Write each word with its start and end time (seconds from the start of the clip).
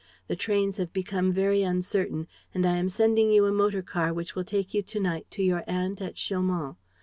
The 0.27 0.35
trains 0.35 0.77
have 0.77 0.91
become 0.91 1.31
very 1.31 1.61
uncertain; 1.61 2.27
and 2.55 2.65
I 2.65 2.77
am 2.77 2.89
sending 2.89 3.31
you 3.31 3.45
a 3.45 3.51
motor 3.51 3.83
car 3.83 4.11
which 4.15 4.33
will 4.33 4.43
take 4.43 4.73
you 4.73 4.81
to 4.81 4.99
night 4.99 5.29
to 5.29 5.43
your 5.43 5.63
aunt 5.67 6.01
at 6.01 6.15
Chaumont. 6.17 6.77